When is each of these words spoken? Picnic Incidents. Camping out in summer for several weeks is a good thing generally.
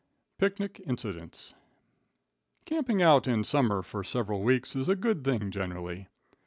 Picnic 0.39 0.81
Incidents. 0.87 1.53
Camping 2.65 3.03
out 3.03 3.27
in 3.27 3.43
summer 3.43 3.83
for 3.83 4.03
several 4.03 4.41
weeks 4.41 4.75
is 4.75 4.89
a 4.89 4.95
good 4.95 5.23
thing 5.23 5.51
generally. 5.51 6.07